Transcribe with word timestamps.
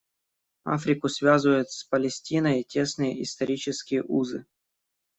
Африку 0.63 1.09
связывают 1.09 1.69
с 1.69 1.83
Палестиной 1.83 2.63
тесные 2.63 3.21
исторические 3.21 4.01
узы. 4.01 4.47